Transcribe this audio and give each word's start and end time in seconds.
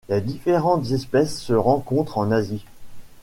Les 0.09 0.19
différentes 0.19 0.89
espèces 0.93 1.39
se 1.39 1.53
rencontrent 1.53 2.17
en 2.17 2.31
Asie. 2.31 2.65